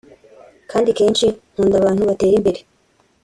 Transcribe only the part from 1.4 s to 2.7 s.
nkunda abantu batera imbere